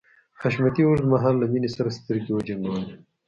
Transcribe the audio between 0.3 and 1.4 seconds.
حشمتي اوږد مهال